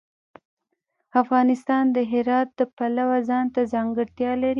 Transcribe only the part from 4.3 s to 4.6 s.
لري.